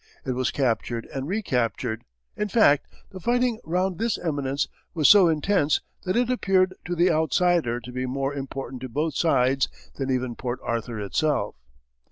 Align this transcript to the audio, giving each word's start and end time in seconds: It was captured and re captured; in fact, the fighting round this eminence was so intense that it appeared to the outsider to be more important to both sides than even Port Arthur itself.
It 0.25 0.31
was 0.31 0.49
captured 0.49 1.07
and 1.13 1.27
re 1.27 1.43
captured; 1.43 2.05
in 2.35 2.47
fact, 2.47 2.87
the 3.11 3.19
fighting 3.19 3.59
round 3.63 3.99
this 3.99 4.17
eminence 4.17 4.67
was 4.95 5.07
so 5.07 5.27
intense 5.27 5.79
that 6.05 6.15
it 6.15 6.31
appeared 6.31 6.73
to 6.85 6.95
the 6.95 7.11
outsider 7.11 7.79
to 7.79 7.91
be 7.91 8.07
more 8.07 8.33
important 8.33 8.81
to 8.81 8.89
both 8.89 9.13
sides 9.13 9.69
than 9.97 10.09
even 10.09 10.33
Port 10.35 10.59
Arthur 10.63 10.99
itself. 10.99 11.53